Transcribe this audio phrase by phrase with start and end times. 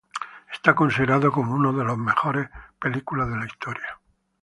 [0.51, 3.99] Es considerada como una de las mejores películas de la historia.